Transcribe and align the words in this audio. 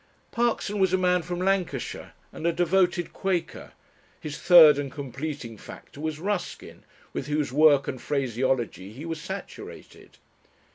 Parkson 0.31 0.79
was 0.79 0.93
a 0.93 0.97
man 0.97 1.21
from 1.21 1.37
Lancashire, 1.37 2.13
and 2.33 2.47
a 2.47 2.51
devout 2.51 2.97
Quaker; 3.13 3.73
his 4.19 4.35
third 4.39 4.79
and 4.79 4.91
completing 4.91 5.57
factor 5.57 6.01
was 6.01 6.17
Ruskin, 6.19 6.85
with 7.13 7.27
whose 7.27 7.51
work 7.53 7.87
and 7.87 8.01
phraseology 8.01 8.91
he 8.93 9.05
was 9.05 9.21
saturated. 9.21 10.17